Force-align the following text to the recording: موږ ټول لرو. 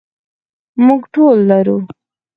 موږ 0.85 1.01
ټول 1.13 1.37
لرو. 1.49 1.77